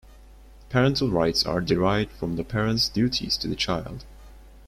Parental 0.71 1.11
rights 1.11 1.45
are 1.45 1.61
derived 1.61 2.09
from 2.13 2.35
the 2.35 2.43
parent's 2.43 2.89
duties 2.89 3.37
to 3.37 3.47
the 3.47 3.55
child. 3.55 4.03